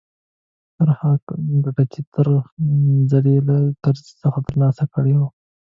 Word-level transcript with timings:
پر 0.75 0.89
هغه 0.99 1.17
ګټه 1.29 1.59
ده 1.75 1.83
چې 1.91 1.99
تېر 2.13 2.27
ځل 3.11 3.25
يې 3.33 3.37
له 3.49 3.57
کرزي 3.83 4.13
څخه 4.21 4.39
ترلاسه 4.47 4.83
کړې 4.93 5.13
وه. 5.17 5.27